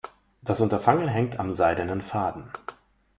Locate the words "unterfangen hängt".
0.61-1.39